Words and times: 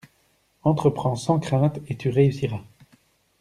Entreprends 0.63 1.15
sans 1.15 1.37
crainte 1.39 1.77
et 1.87 1.95
tu 1.95 2.09
réussiras 2.09 2.63